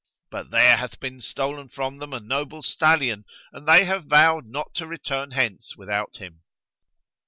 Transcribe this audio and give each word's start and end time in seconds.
But 0.31 0.49
there 0.49 0.77
hath 0.77 0.99
been 0.99 1.21
stolen 1.21 1.69
from 1.69 1.97
them 1.97 2.11
a 2.11 2.19
noble 2.19 2.63
stallion, 2.63 3.23
and 3.53 3.67
they 3.67 3.85
have 3.85 4.05
vowed 4.05 4.47
not 4.47 4.73
to 4.77 4.87
return 4.87 5.29
hence 5.29 5.75
without 5.77 6.17
him." 6.17 6.41